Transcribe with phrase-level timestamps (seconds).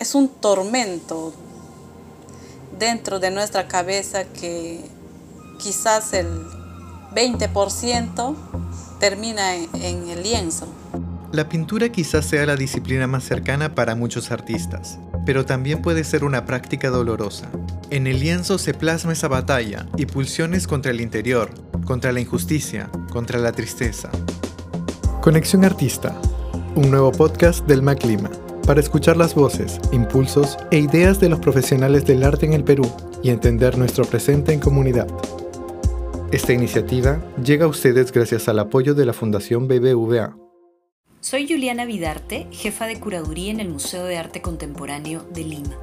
[0.00, 1.34] es un tormento
[2.78, 4.80] dentro de nuestra cabeza que
[5.58, 6.26] quizás el
[7.14, 8.34] 20%
[8.98, 10.66] termina en el lienzo.
[11.32, 16.24] La pintura quizás sea la disciplina más cercana para muchos artistas, pero también puede ser
[16.24, 17.50] una práctica dolorosa.
[17.90, 21.50] En el lienzo se plasma esa batalla y pulsiones contra el interior,
[21.84, 24.10] contra la injusticia, contra la tristeza.
[25.20, 26.18] Conexión Artista,
[26.74, 28.30] un nuevo podcast del MacLima
[28.66, 32.90] para escuchar las voces, impulsos e ideas de los profesionales del arte en el Perú
[33.22, 35.08] y entender nuestro presente en comunidad.
[36.32, 40.36] Esta iniciativa llega a ustedes gracias al apoyo de la Fundación BBVA.
[41.20, 45.76] Soy Juliana Vidarte, jefa de curaduría en el Museo de Arte Contemporáneo de Lima.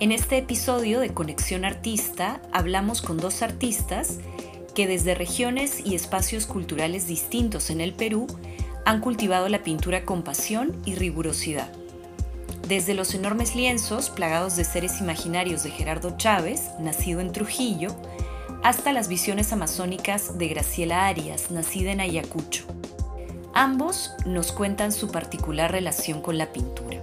[0.00, 4.18] En este episodio de Conexión Artista hablamos con dos artistas
[4.74, 8.26] que desde regiones y espacios culturales distintos en el Perú
[8.84, 11.72] han cultivado la pintura con pasión y rigurosidad.
[12.68, 17.94] Desde los enormes lienzos plagados de seres imaginarios de Gerardo Chávez, nacido en Trujillo,
[18.62, 22.64] hasta las visiones amazónicas de Graciela Arias, nacida en Ayacucho.
[23.52, 27.02] Ambos nos cuentan su particular relación con la pintura.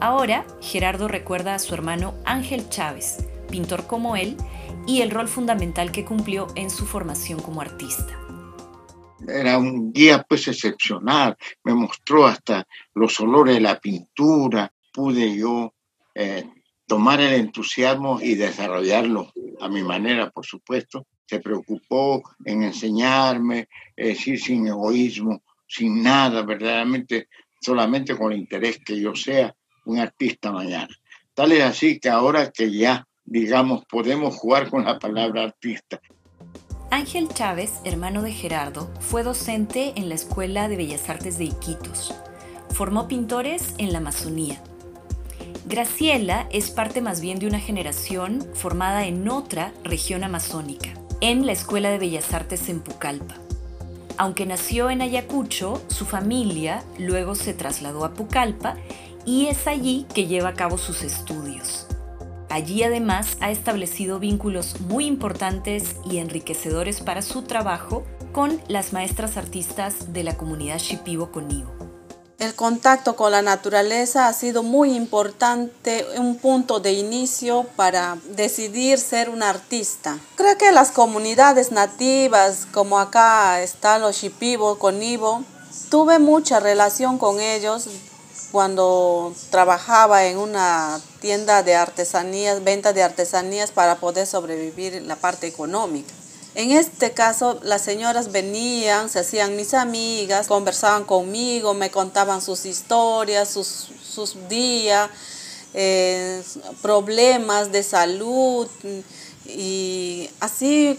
[0.00, 4.36] Ahora, Gerardo recuerda a su hermano Ángel Chávez, pintor como él,
[4.86, 8.23] y el rol fundamental que cumplió en su formación como artista
[9.28, 15.74] era un guía pues excepcional, me mostró hasta los olores de la pintura, pude yo
[16.14, 16.44] eh,
[16.86, 21.06] tomar el entusiasmo y desarrollarlo a mi manera, por supuesto.
[21.26, 27.28] Se preocupó en enseñarme, decir, sin egoísmo, sin nada, verdaderamente,
[27.60, 29.54] solamente con el interés que yo sea
[29.86, 30.94] un artista mañana.
[31.32, 36.00] Tal es así que ahora que ya, digamos, podemos jugar con la palabra artista,
[36.90, 42.14] Ángel Chávez, hermano de Gerardo, fue docente en la Escuela de Bellas Artes de Iquitos.
[42.70, 44.62] Formó pintores en la Amazonía.
[45.66, 50.90] Graciela es parte más bien de una generación formada en otra región amazónica,
[51.20, 53.34] en la Escuela de Bellas Artes en Pucallpa.
[54.16, 58.76] Aunque nació en Ayacucho, su familia luego se trasladó a Pucallpa
[59.24, 61.86] y es allí que lleva a cabo sus estudios.
[62.54, 69.36] Allí además ha establecido vínculos muy importantes y enriquecedores para su trabajo con las maestras
[69.36, 71.72] artistas de la comunidad Shipibo Conibo.
[72.38, 79.00] El contacto con la naturaleza ha sido muy importante, un punto de inicio para decidir
[79.00, 80.20] ser un artista.
[80.36, 85.42] Creo que las comunidades nativas, como acá están los Shipibo, Conibo,
[85.90, 87.88] tuve mucha relación con ellos
[88.54, 95.16] cuando trabajaba en una tienda de artesanías, venta de artesanías para poder sobrevivir en la
[95.16, 96.14] parte económica.
[96.54, 102.64] En este caso, las señoras venían, se hacían mis amigas, conversaban conmigo, me contaban sus
[102.64, 105.10] historias, sus, días,
[105.72, 106.40] eh,
[106.80, 108.68] problemas de salud
[109.46, 110.96] y así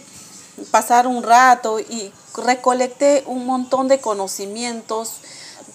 [0.72, 5.22] pasar un rato y recolecté un montón de conocimientos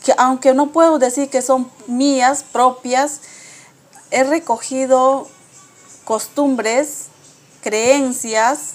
[0.04, 3.20] que aunque no puedo decir que son mías propias,
[4.10, 5.28] he recogido
[6.04, 7.06] costumbres,
[7.62, 8.72] creencias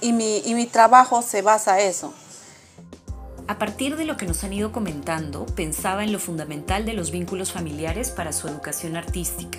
[0.00, 2.12] y mi, y mi trabajo se basa en eso.
[3.46, 7.10] A partir de lo que nos han ido comentando, pensaba en lo fundamental de los
[7.10, 9.58] vínculos familiares para su educación artística.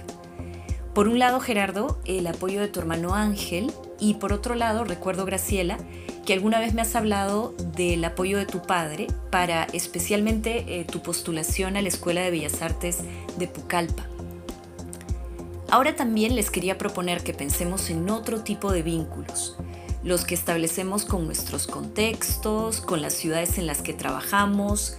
[0.94, 5.26] Por un lado, Gerardo, el apoyo de tu hermano Ángel, y por otro lado, recuerdo
[5.26, 5.78] Graciela,
[6.26, 11.02] que alguna vez me has hablado del apoyo de tu padre para especialmente eh, tu
[11.02, 13.00] postulación a la Escuela de Bellas Artes
[13.38, 14.06] de Pucallpa.
[15.70, 19.56] Ahora también les quería proponer que pensemos en otro tipo de vínculos,
[20.04, 24.98] los que establecemos con nuestros contextos, con las ciudades en las que trabajamos,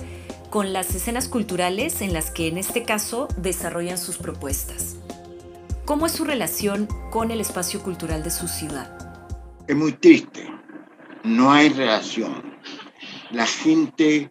[0.48, 4.97] con las escenas culturales en las que en este caso desarrollan sus propuestas.
[5.84, 8.97] ¿Cómo es su relación con el espacio cultural de su ciudad?
[9.69, 10.53] Es muy triste
[11.25, 12.59] no hay relación.
[13.31, 14.31] La gente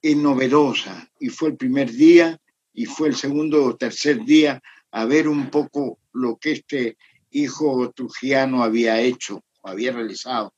[0.00, 2.38] es novedosa y fue el primer día
[2.72, 6.96] y fue el segundo o tercer día a ver un poco lo que este
[7.30, 10.54] hijo trujiano había hecho, había realizado.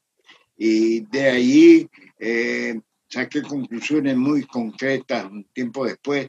[0.57, 6.29] Y de ahí eh, saqué conclusiones muy concretas un tiempo después,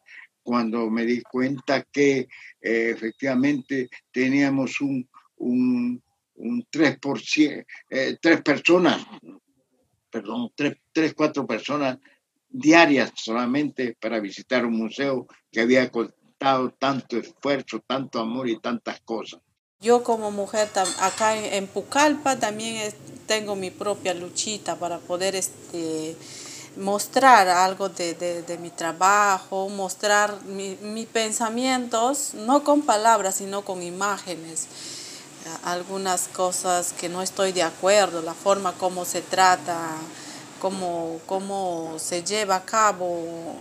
[0.51, 2.27] cuando me di cuenta que
[2.59, 6.03] eh, efectivamente teníamos un, un,
[6.35, 9.01] un 3%, eh, tres personas,
[10.09, 11.99] perdón, tres, tres, cuatro personas
[12.49, 18.99] diarias solamente para visitar un museo que había costado tanto esfuerzo, tanto amor y tantas
[19.05, 19.39] cosas.
[19.79, 20.67] Yo como mujer
[20.99, 22.93] acá en Pucallpa también
[23.25, 26.17] tengo mi propia luchita para poder este,
[26.77, 34.67] mostrar algo de, mi trabajo, mostrar mis pensamientos, no con palabras, sino con imágenes.
[35.63, 39.95] Algunas cosas que no estoy de acuerdo, la forma como se trata,
[40.61, 43.55] cómo, cómo se lleva a cabo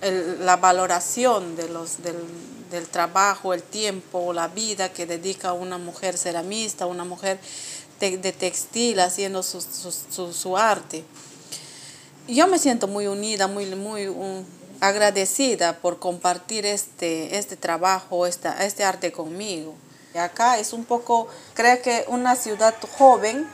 [0.00, 6.86] la valoración de los, del, trabajo, el tiempo, la vida que dedica una mujer ceramista,
[6.86, 7.38] una mujer
[8.00, 11.04] de, textil haciendo su, su, su arte
[12.26, 14.08] yo me siento muy unida, muy, muy
[14.80, 19.74] agradecida por compartir este, este trabajo, esta, este arte conmigo.
[20.14, 23.46] Acá es un poco, creo que una ciudad joven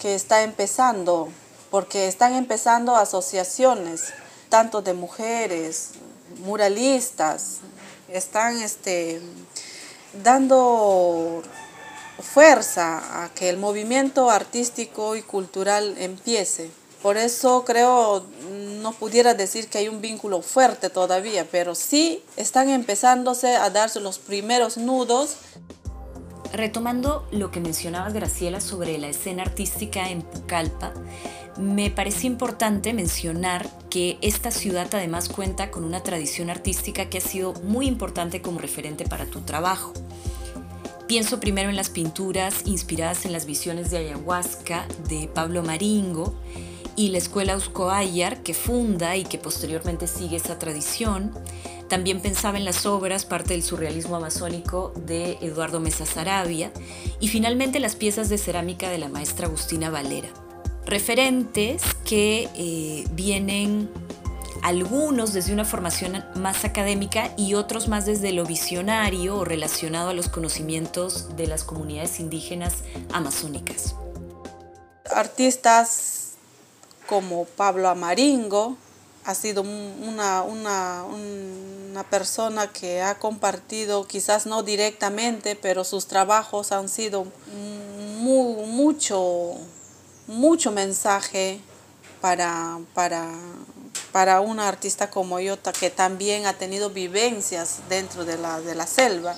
[0.00, 1.28] que está empezando,
[1.70, 4.12] porque están empezando asociaciones,
[4.48, 5.90] tanto de mujeres,
[6.38, 7.58] muralistas,
[8.08, 9.20] están este,
[10.22, 11.42] dando
[12.20, 16.70] fuerza a que el movimiento artístico y cultural empiece.
[17.04, 18.24] Por eso creo,
[18.80, 24.00] no pudiera decir que hay un vínculo fuerte todavía, pero sí están empezándose a darse
[24.00, 25.36] los primeros nudos.
[26.54, 30.94] Retomando lo que mencionabas, Graciela, sobre la escena artística en Pucallpa,
[31.58, 37.20] me parece importante mencionar que esta ciudad además cuenta con una tradición artística que ha
[37.20, 39.92] sido muy importante como referente para tu trabajo.
[41.06, 46.32] Pienso primero en las pinturas inspiradas en las visiones de ayahuasca de Pablo Maringo,
[46.96, 47.58] y la escuela
[47.92, 51.32] Ayar, que funda y que posteriormente sigue esa tradición.
[51.88, 56.72] También pensaba en las obras, parte del surrealismo amazónico de Eduardo Mesa Sarabia,
[57.20, 60.28] y finalmente las piezas de cerámica de la maestra Agustina Valera.
[60.86, 63.88] Referentes que eh, vienen
[64.62, 70.14] algunos desde una formación más académica y otros más desde lo visionario o relacionado a
[70.14, 72.76] los conocimientos de las comunidades indígenas
[73.12, 73.94] amazónicas.
[75.14, 76.23] Artistas
[77.08, 78.76] como Pablo Amaringo,
[79.24, 86.72] ha sido una, una, una, persona que ha compartido, quizás no directamente, pero sus trabajos
[86.72, 87.26] han sido
[88.20, 89.54] mucho,
[90.26, 91.60] mucho mensaje
[92.20, 93.30] para, para,
[94.12, 98.86] para una artista como yo, que también ha tenido vivencias dentro de la, de la
[98.86, 99.36] selva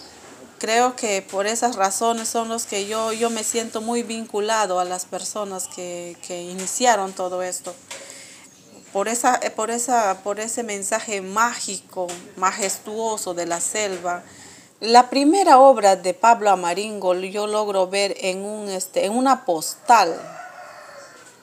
[0.58, 4.84] creo que por esas razones son los que yo, yo me siento muy vinculado a
[4.84, 7.74] las personas que, iniciaron todo esto.
[8.92, 12.06] Por, esa, por, esa, por ese mensaje mágico,
[12.36, 14.22] majestuoso de la selva.
[14.80, 20.18] La primera obra de Pablo Amaringo yo logro ver en, un, este, en una postal,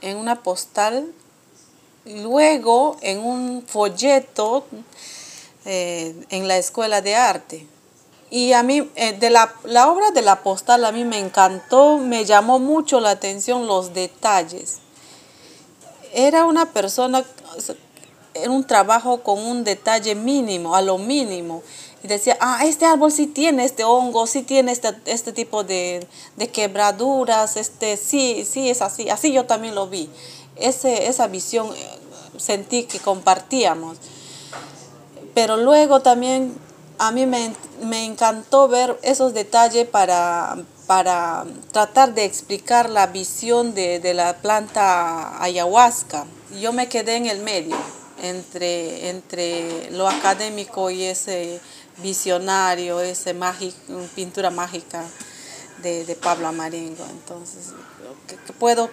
[0.02, 1.12] en una postal,
[2.06, 4.66] luego en un folleto
[5.66, 7.68] eh, en la escuela de arte.
[8.36, 9.54] Y a mí, eh, de la,
[9.88, 14.80] obra de la postal a mí me encantó, me llamó mucho la atención los detalles.
[16.16, 17.24] Era una persona,
[18.34, 21.62] era un trabajo con un detalle mínimo, a lo mínimo.
[22.02, 26.08] Y decía, ah, este árbol sí tiene este hongo, sí tiene este, este tipo de,
[26.52, 29.12] quebraduras, este, sí, sí es así.
[29.12, 30.10] Así yo también lo vi.
[30.56, 32.00] Ese, esa visión eh,
[32.38, 34.00] sentí que compartíamos.
[35.36, 36.58] Pero luego también
[36.98, 40.58] a mí me, encantó ver esos detalles para,
[40.88, 46.26] para tratar de explicar la visión de, la planta ayahuasca.
[46.60, 47.76] Yo me quedé en el medio,
[48.22, 51.60] entre, entre lo académico y ese
[51.98, 53.34] visionario, esa
[54.16, 55.04] pintura mágica
[55.82, 57.06] de, Pablo Amaringo.
[57.10, 57.74] Entonces,
[58.60, 58.90] puedo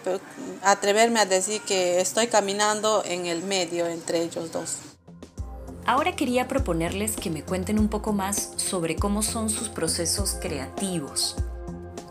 [0.62, 4.89] atreverme a decir que estoy caminando en el medio entre ellos dos.
[5.86, 11.36] Ahora quería proponerles que me cuenten un poco más sobre cómo son sus procesos creativos,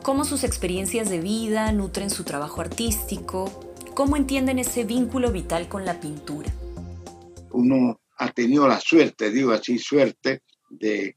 [0.04, 5.86] cómo sus experiencias de vida nutren su trabajo artístico, cómo entienden ese vínculo vital con
[5.86, 6.52] la pintura.
[7.52, 11.16] Uno ha tenido la suerte, digo así, suerte de,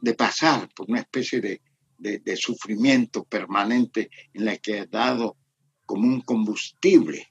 [0.00, 1.60] de pasar por una especie de,
[1.98, 5.36] de sufrimiento permanente en la que ha dado
[5.86, 7.28] como un combustible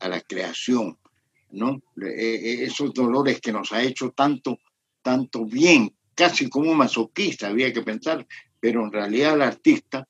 [0.00, 0.98] a la creación
[1.52, 1.82] ¿no?
[2.00, 4.58] E, e, esos dolores que nos ha hecho tanto,
[5.02, 8.26] tanto bien, casi como masoquista, había que pensar,
[8.60, 10.08] pero en realidad el artista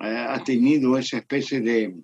[0.00, 1.94] eh, ha tenido esa especie de,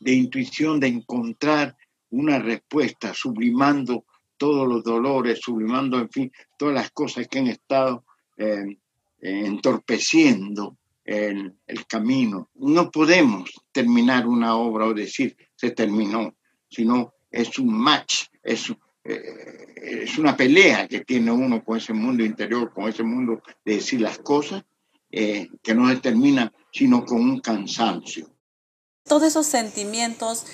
[0.00, 1.76] de intuición de encontrar
[2.10, 4.04] una respuesta, sublimando
[4.36, 8.04] todos los dolores, sublimando, en fin, todas las cosas que han estado
[8.36, 8.78] eh,
[9.20, 12.50] entorpeciendo el, el, camino.
[12.54, 16.36] No podemos terminar una obra o decir se terminó,
[16.70, 18.70] sino es un match, es,
[19.04, 23.74] eh, es una pelea que tiene uno con ese mundo interior, con ese mundo de
[23.74, 24.64] decir las cosas,
[25.10, 28.28] eh, que no se termina sino con un cansancio.
[29.04, 30.44] Todos esos sentimientos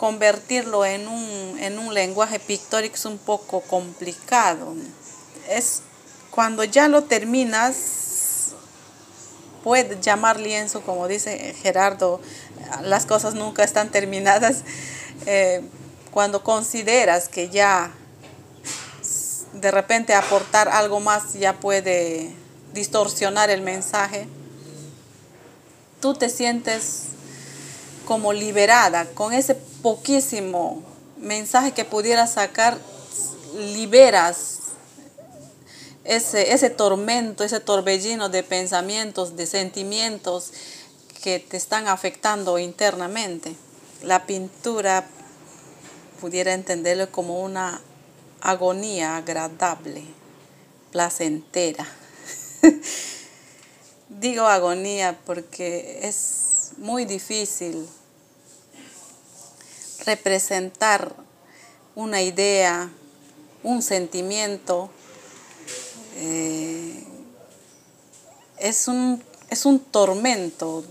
[0.00, 4.74] convertirlo en un, en un lenguaje pictórico es un poco complicado.
[5.48, 5.82] Es
[6.30, 8.54] cuando ya lo terminas,
[9.62, 12.20] puedes llamar lienzo, como dice Gerardo,
[12.82, 14.64] las cosas nunca están terminadas.
[15.26, 15.62] Eh,
[16.10, 17.92] cuando consideras que ya
[19.52, 22.34] de repente aportar algo más ya puede
[22.72, 24.26] distorsionar el mensaje,
[26.00, 27.04] tú te sientes
[28.06, 30.82] como liberada con ese poquísimo
[31.18, 32.78] mensaje que pudieras sacar,
[33.54, 34.58] liberas
[36.04, 40.52] ese, ese tormento, ese torbellino de pensamientos, de sentimientos
[41.22, 43.54] que te están afectando internamente.
[44.02, 45.06] La pintura
[46.20, 47.80] pudiera entenderlo como una
[48.40, 50.04] agonía agradable,
[50.92, 51.86] placentera.
[54.08, 57.88] Digo agonía porque es muy difícil
[60.04, 61.14] representar
[61.94, 62.90] una idea,
[63.62, 64.90] un sentimiento.
[66.16, 67.04] Eh,
[68.58, 70.84] es, un, es un tormento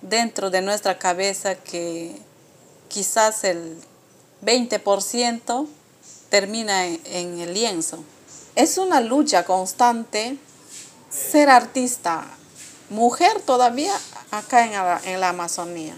[0.00, 2.16] dentro de nuestra cabeza que
[2.88, 3.76] quizás el
[4.44, 5.66] 20%
[6.28, 8.02] termina en, el lienzo.
[8.54, 10.38] Es una lucha constante
[11.10, 12.24] ser artista,
[12.88, 13.92] mujer todavía
[14.30, 15.94] acá en la, en la Amazonía,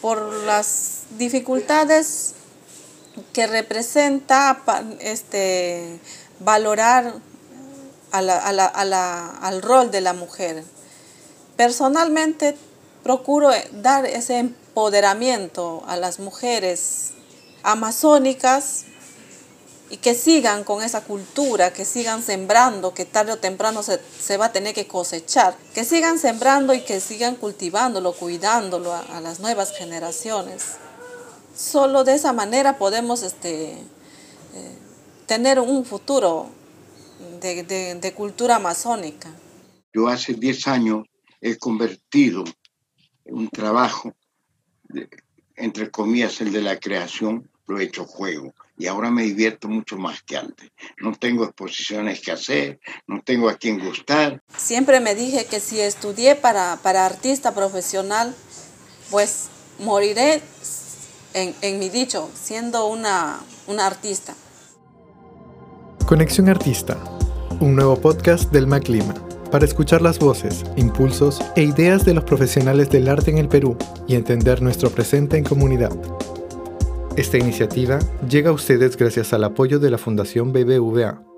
[0.00, 2.34] por las dificultades
[3.32, 4.62] que representa
[5.00, 6.00] este,
[6.40, 7.14] valorar
[8.10, 10.64] al rol de la mujer.
[11.56, 12.56] Personalmente
[13.02, 17.12] procuro dar ese empoderamiento a las mujeres
[17.62, 18.84] amazónicas
[19.92, 24.46] y que sigan con esa cultura, que sigan sembrando, que tarde o temprano se, va
[24.46, 29.76] a tener que cosechar, que sigan sembrando y que sigan cultivándolo, cuidándolo a, las nuevas
[29.76, 30.76] generaciones.
[31.54, 34.78] Solo de esa manera podemos este, eh,
[35.26, 36.48] tener un futuro
[37.40, 37.62] de,
[38.00, 39.30] de cultura amazónica.
[39.92, 41.04] Yo hace 10 años
[41.42, 42.44] he convertido
[43.26, 44.14] un trabajo,
[45.54, 49.96] entre comillas, el de la creación, lo he hecho juego y ahora me divierto mucho
[49.96, 50.70] más que antes.
[50.98, 54.42] No tengo exposiciones que hacer, no tengo a quien gustar.
[54.56, 58.34] Siempre me dije que si estudié para, para artista profesional,
[59.10, 60.42] pues moriré
[61.34, 64.34] en, en mi dicho, siendo una, una artista.
[66.06, 66.98] Conexión Artista,
[67.60, 69.14] un nuevo podcast del MacLima
[69.52, 73.76] para escuchar las voces, impulsos e ideas de los profesionales del arte en el Perú
[74.08, 75.92] y entender nuestro presente en comunidad.
[77.16, 81.31] Esta iniciativa llega a ustedes gracias al apoyo de la Fundación BBVA